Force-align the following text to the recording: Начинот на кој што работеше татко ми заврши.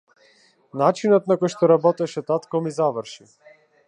Начинот 0.81 1.27
на 1.31 1.37
кој 1.43 1.51
што 1.55 1.69
работеше 1.73 2.23
татко 2.31 2.63
ми 2.69 2.73
заврши. 2.79 3.29